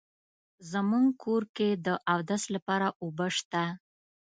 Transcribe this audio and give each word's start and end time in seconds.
زمونږ 0.71 1.07
کور 1.23 1.43
کې 1.55 1.69
د 1.85 1.87
اودس 2.13 2.43
لپاره 2.55 2.87
اوبه 3.03 3.27
شته 3.37 3.63